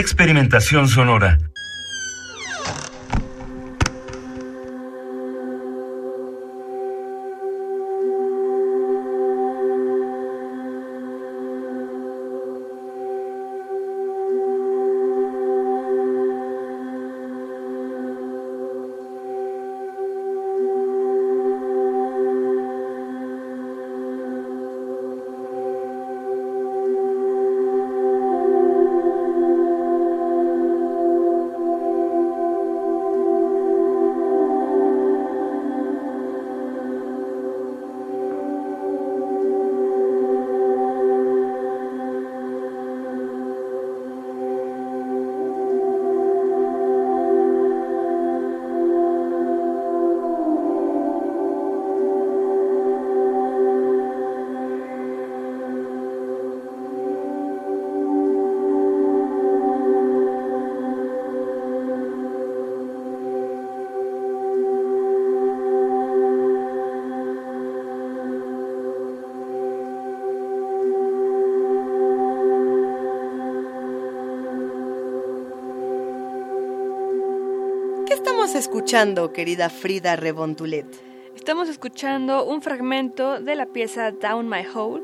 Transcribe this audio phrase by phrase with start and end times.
[0.00, 1.49] Experimentación sonora.
[78.60, 80.86] Escuchando, querida Frida Rebontulet?
[81.34, 85.02] Estamos escuchando un fragmento de la pieza Down My Hole,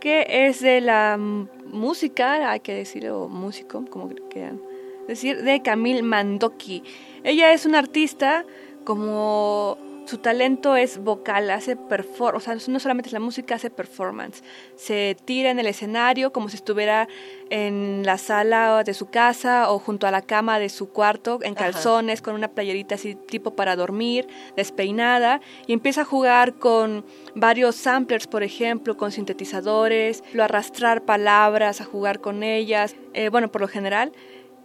[0.00, 4.60] que es de la música, hay que decirlo músico, como quieran
[5.06, 6.82] decir, de Camille Mandoki.
[7.22, 8.44] Ella es una artista
[8.82, 13.70] como su talento es vocal, hace performance, o sea, no solamente es la música, hace
[13.70, 14.42] performance.
[14.76, 17.08] Se tira en el escenario como si estuviera
[17.50, 21.54] en la sala de su casa o junto a la cama de su cuarto, en
[21.54, 27.74] calzones, con una playerita así tipo para dormir, despeinada, y empieza a jugar con varios
[27.74, 32.94] samplers, por ejemplo, con sintetizadores, lo arrastrar palabras, a jugar con ellas.
[33.12, 34.12] Eh, bueno, por lo general,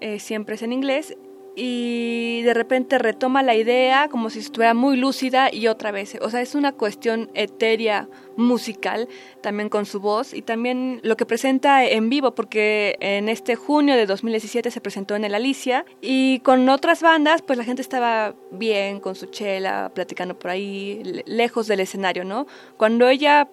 [0.02, 1.18] eh, siempre es en inglés
[1.56, 6.30] y de repente retoma la idea como si estuviera muy lúcida y otra vez, o
[6.30, 8.08] sea, es una cuestión etérea
[8.38, 9.10] musical
[9.42, 13.96] también con su voz y también lo que presenta en vivo porque en este junio
[13.96, 18.34] de 2017 se presentó en el Alicia y con otras bandas pues la gente estaba
[18.52, 22.48] bien con su chela, platicando por ahí, lejos del escenario, ¿no?
[22.78, 23.50] Cuando ella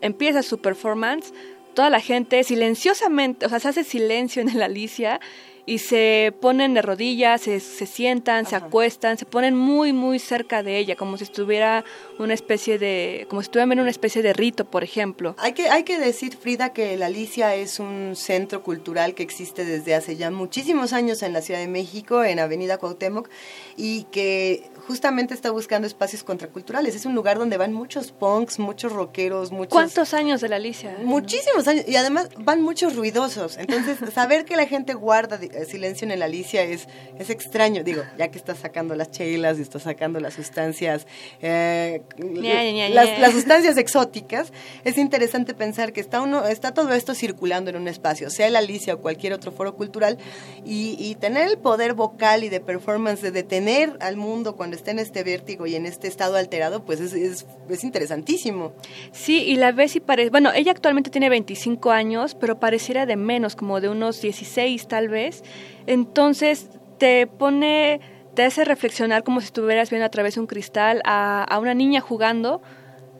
[0.00, 1.32] empieza su performance,
[1.74, 5.20] toda la gente silenciosamente, o sea, se hace silencio en el Alicia
[5.64, 10.62] y se ponen de rodillas, se, se sientan, se acuestan, se ponen muy, muy cerca
[10.62, 11.84] de ella, como si estuviera
[12.18, 15.36] una especie de, como si estuvieran en una especie de rito, por ejemplo.
[15.38, 19.64] Hay que, hay que decir, Frida, que la Alicia es un centro cultural que existe
[19.64, 23.28] desde hace ya muchísimos años en la Ciudad de México, en Avenida Cuauhtémoc,
[23.76, 26.96] y que justamente está buscando espacios contraculturales.
[26.96, 29.72] Es un lugar donde van muchos punks, muchos rockeros, muchos...
[29.72, 30.96] ¿Cuántos años de la Alicia?
[31.04, 33.58] Muchísimos años, y además van muchos ruidosos.
[33.58, 37.82] Entonces, saber que la gente guarda silencio en la Alicia es, es extraño.
[37.84, 41.06] Digo, ya que estás sacando las chelas y estás sacando las sustancias,
[41.40, 44.52] eh, las, las, sustancias exóticas,
[44.84, 48.58] es interesante pensar que está, uno, está todo esto circulando en un espacio, sea la
[48.60, 50.18] Alicia o cualquier otro foro cultural,
[50.64, 54.90] y, y tener el poder vocal y de performance de detener al mundo cuando está
[54.90, 58.72] en este vértigo y en este estado alterado, pues es, es, es interesantísimo.
[59.12, 63.16] Sí, y la ves y parece, bueno, ella actualmente tiene 25 años, pero pareciera de
[63.16, 65.41] menos, como de unos 16 tal vez.
[65.86, 68.00] Entonces te pone,
[68.34, 72.00] te hace reflexionar como si estuvieras viendo a través de un cristal a, una niña
[72.00, 72.62] jugando,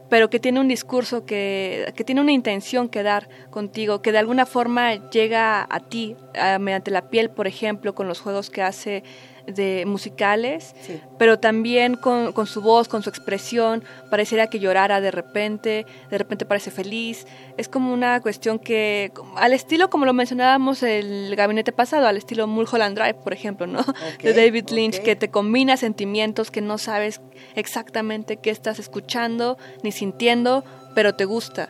[0.08, 4.18] pero que tiene un discurso, que, que, tiene una intención que dar contigo, que de
[4.18, 6.16] alguna forma llega a ti,
[6.60, 9.02] mediante la piel, por ejemplo, con los juegos que hace
[9.46, 11.00] de musicales, sí.
[11.18, 16.18] pero también con, con, su voz, con su expresión, pareciera que llorara de repente, de
[16.18, 17.26] repente parece feliz.
[17.56, 22.46] Es como una cuestión que, al estilo como lo mencionábamos el gabinete pasado, al estilo
[22.46, 23.80] Mulholland Drive, por ejemplo, ¿no?
[23.80, 25.04] Okay, de David Lynch, okay.
[25.04, 27.20] que te combina sentimientos que no sabes
[27.54, 31.68] exactamente qué estás escuchando ni sintiendo, pero te gusta.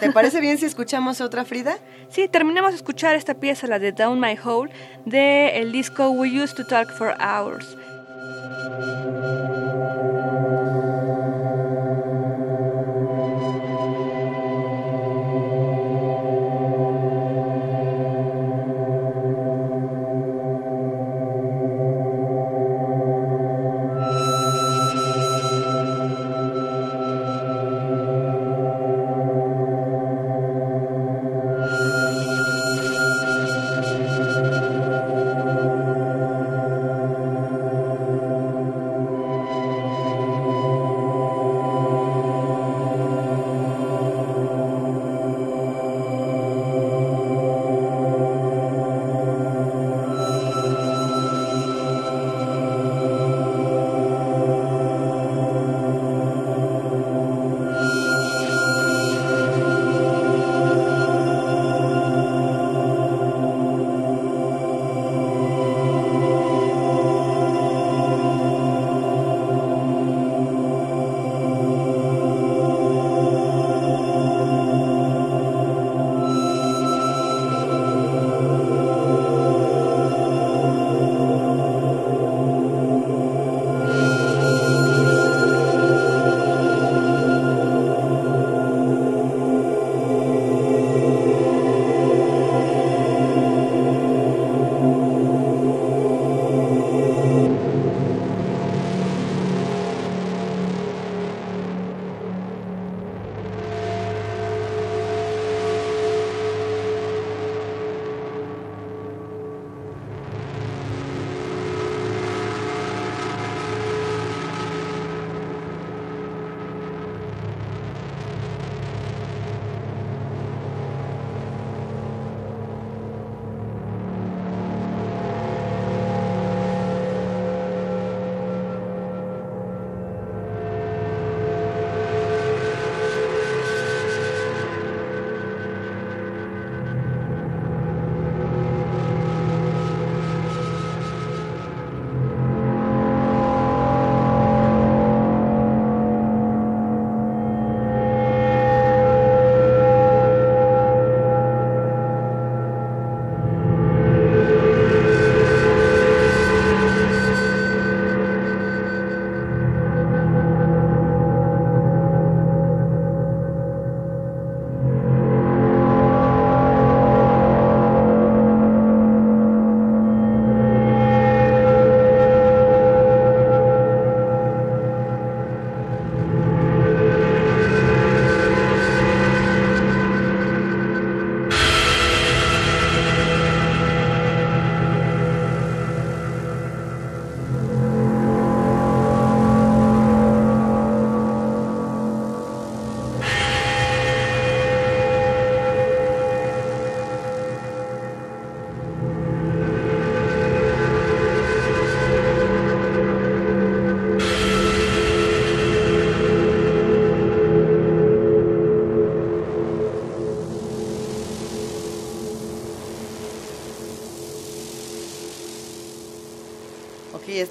[0.00, 1.76] ¿Te parece bien si escuchamos otra Frida?
[2.08, 4.70] Sí, terminamos de escuchar esta pieza, la de Down My Hole,
[5.04, 7.76] de el disco We Used to Talk for Hours.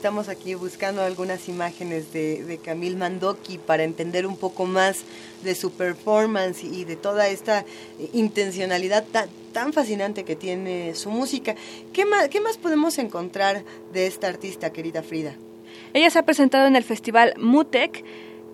[0.01, 5.03] Estamos aquí buscando algunas imágenes de, de Camille Mandoki para entender un poco más
[5.43, 7.65] de su performance y de toda esta
[8.11, 11.55] intencionalidad tan, tan fascinante que tiene su música.
[11.93, 15.35] ¿Qué más, ¿Qué más podemos encontrar de esta artista, querida Frida?
[15.93, 18.03] Ella se ha presentado en el festival Mutec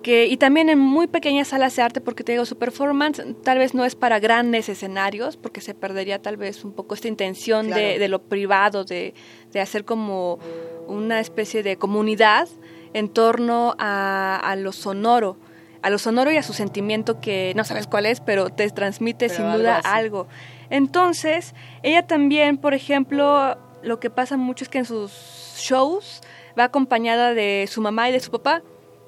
[0.03, 3.73] y también en muy pequeñas salas de arte, porque te digo, su performance tal vez
[3.73, 8.07] no es para grandes escenarios, porque se perdería tal vez un poco esta intención de,
[8.07, 9.13] lo privado, de,
[9.59, 10.39] hacer como
[10.87, 12.47] una especie de comunidad
[12.93, 15.37] en torno a, lo sonoro
[15.81, 19.29] a lo sonoro y a su sentimiento que no sabes cuál es, pero te transmite
[19.29, 20.27] sin duda algo.
[20.69, 25.11] Entonces, ella también, por ejemplo, lo que pasa mucho es que en sus
[25.57, 26.21] shows
[26.59, 28.63] va acompañada de su mamá y de su papá.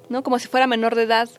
[0.10, 0.24] ¿No?
[0.24, 1.30] Como si fuera menor de edad.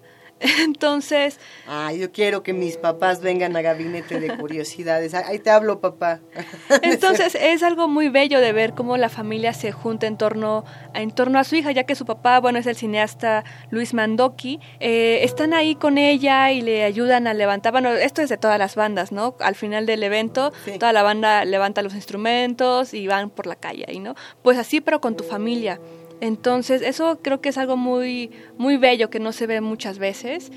[0.64, 1.38] Entonces...
[1.66, 5.14] Ah, yo quiero que mis papás vengan a gabinete de curiosidades.
[5.14, 6.20] Ahí te hablo, papá.
[6.82, 11.10] Entonces es algo muy bello de ver cómo la familia se junta en torno, en
[11.10, 14.60] torno a su hija, ya que su papá, bueno, es el cineasta Luis Mandoki.
[14.80, 18.58] Eh, están ahí con ella y le ayudan a levantar, bueno, esto es de todas
[18.58, 19.36] las bandas, ¿no?
[19.40, 23.84] Al final del evento, toda la banda levanta los instrumentos y van por la calle
[23.88, 24.14] ahí, ¿no?
[24.42, 25.78] Pues así, pero con tu familia.
[26.20, 30.50] Entonces, eso creo que es algo muy, muy bello que no se ve muchas veces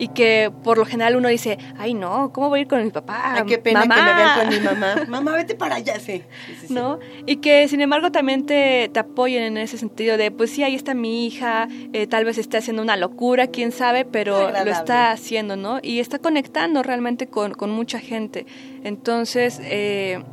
[0.00, 2.90] y que por lo general uno dice, ay no, ¿cómo voy a ir con mi
[2.90, 3.34] papá?
[3.34, 4.94] Ay, qué pena que me vean con mi mamá.
[5.08, 6.22] mamá, vete para allá, sí.
[6.70, 6.98] ¿No?
[7.26, 10.74] Y que sin embargo también te, te, apoyen en ese sentido de, pues sí, ahí
[10.74, 15.10] está mi hija, eh, tal vez esté haciendo una locura, quién sabe, pero lo está
[15.10, 15.80] haciendo, ¿no?
[15.82, 18.46] Y está conectando realmente con, con mucha gente.
[18.82, 20.24] Entonces, eh,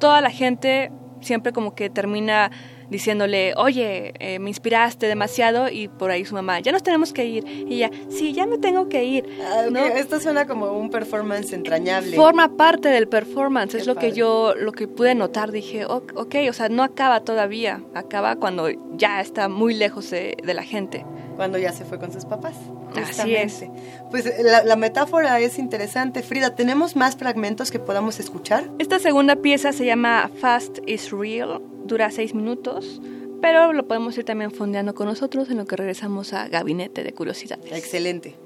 [0.00, 2.50] toda la gente siempre como que termina
[2.90, 7.24] diciéndole, oye, eh, me inspiraste demasiado y por ahí su mamá, ya nos tenemos que
[7.24, 7.46] ir.
[7.46, 9.28] Y ella, sí, ya me tengo que ir.
[9.42, 9.66] Ah,
[9.96, 12.16] Esto suena como un performance entrañable.
[12.16, 16.52] Forma parte del performance, es lo que yo, lo que pude notar, dije, ok, o
[16.52, 21.04] sea, no acaba todavía, acaba cuando ya está muy lejos de, la gente.
[21.36, 22.56] Cuando ya se fue con sus papás.
[22.96, 23.64] Así es.
[24.10, 26.22] Pues la, la, metáfora es interesante.
[26.22, 28.64] Frida, ¿tenemos más fragmentos que podamos escuchar?
[28.78, 33.00] Esta segunda pieza se llama Fast is Real dura seis minutos,
[33.40, 37.12] pero lo podemos ir también fondeando con nosotros en lo que regresamos a Gabinete de
[37.12, 37.72] Curiosidades.
[37.72, 38.36] Excelente.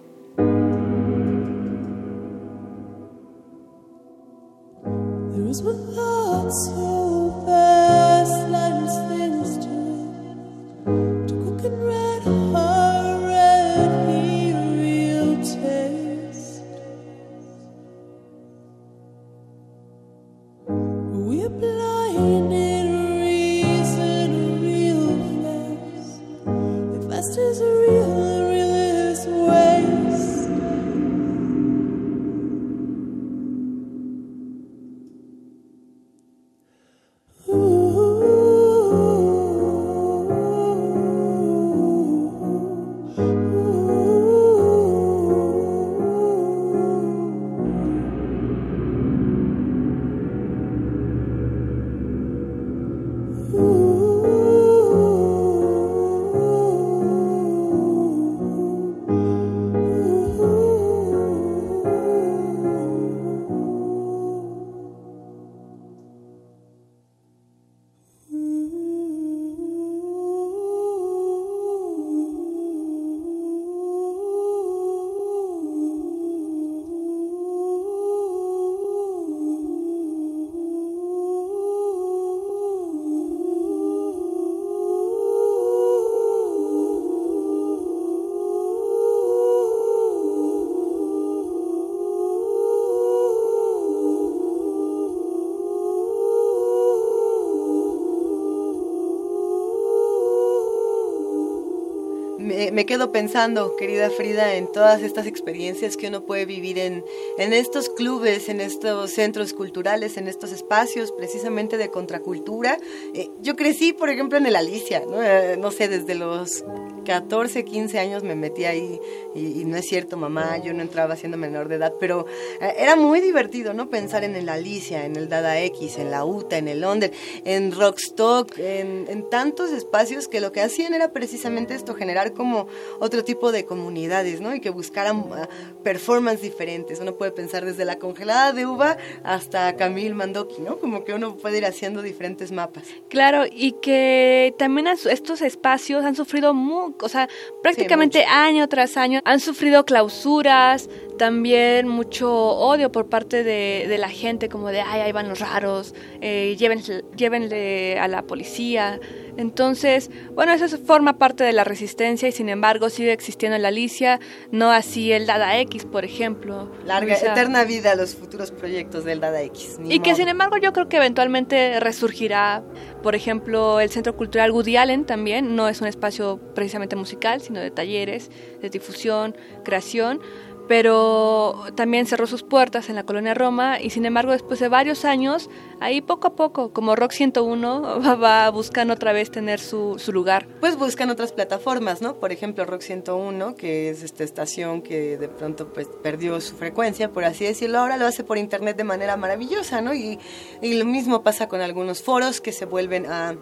[102.42, 107.04] Me quedo pensando, querida Frida, en todas estas experiencias que uno puede vivir en,
[107.38, 112.78] en estos clubes, en estos centros culturales, en estos espacios precisamente de contracultura.
[113.14, 115.22] Eh, yo crecí, por ejemplo, en el Alicia, ¿no?
[115.22, 116.64] Eh, no sé, desde los
[117.04, 119.00] 14, 15 años me metí ahí
[119.34, 122.26] y, no es cierto, mamá, yo no entraba siendo menor de edad, pero
[122.60, 123.88] eh, era muy divertido, ¿no?
[123.88, 127.12] Pensar en el Alicia, en el Dada X, en la UTA, en el Londres,
[127.44, 132.66] en Rockstock, en, tantos espacios que lo que hacían era precisamente esto, generar como
[133.00, 134.54] otro tipo de comunidades, ¿no?
[134.54, 135.48] Y que buscaran ah,
[135.82, 137.00] performance diferentes.
[137.00, 140.78] Uno puede pensar desde la congelada de uva hasta Camille Mandoki, ¿no?
[140.78, 142.84] Como que uno puede ir haciendo diferentes mapas.
[143.08, 147.28] Claro, y que también estos espacios han sufrido, muy, o sea,
[147.62, 154.48] prácticamente año tras año, han sufrido clausuras, también mucho odio por parte de, la gente,
[154.48, 158.98] como de, ay, ahí van los raros, eh, llévenle, llévenle a la policía.
[159.36, 163.68] Entonces, bueno, eso forma parte de la resistencia y sin embargo sigue existiendo en la
[163.68, 164.20] Alicia,
[164.50, 166.70] no así el Dada X, por ejemplo.
[166.84, 169.78] Larga, eterna vida a los futuros proyectos del Dada X.
[169.84, 172.62] Y que sin embargo yo creo que eventualmente resurgirá,
[173.02, 177.60] por ejemplo, el Centro Cultural Woody Allen también, no es un espacio precisamente musical, sino
[177.60, 180.20] de talleres, de difusión, creación
[180.68, 185.04] pero también cerró sus puertas en la colonia Roma y sin embargo después de varios
[185.04, 185.50] años,
[185.80, 190.46] ahí poco a poco, como Rock 101, va, buscando otra vez tener su, su, lugar.
[190.60, 192.16] Pues buscan otras plataformas, ¿no?
[192.16, 197.10] Por ejemplo, Rock 101, que es esta estación que de pronto pues perdió su frecuencia,
[197.10, 199.94] por así decirlo, ahora lo hace por internet de manera maravillosa, ¿no?
[199.94, 200.18] Y,
[200.60, 203.34] y lo mismo pasa con algunos foros que se vuelven a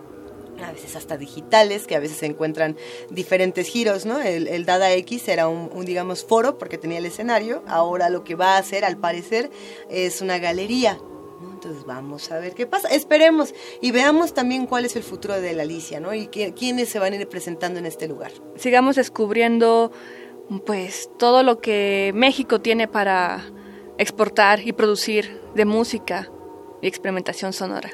[0.64, 2.76] a veces hasta digitales, que a veces se encuentran
[3.10, 4.20] diferentes giros, ¿no?
[4.20, 8.56] El, Dada X era un, digamos, foro porque tenía el escenario, ahora lo que va
[8.56, 9.50] a hacer, al parecer,
[9.88, 10.98] es una galería.
[11.42, 12.88] Entonces vamos a ver qué pasa.
[12.88, 16.14] Esperemos y veamos también cuál es el futuro de la Alicia, ¿no?
[16.14, 18.32] Y quiénes se van a ir presentando en este lugar.
[18.56, 19.92] Sigamos descubriendo,
[20.66, 23.44] pues, todo lo que México tiene para
[23.98, 26.30] exportar y producir de música
[26.80, 27.90] y experimentación sonora.